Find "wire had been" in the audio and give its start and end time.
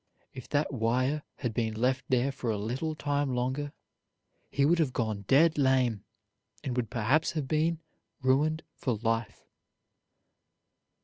0.73-1.75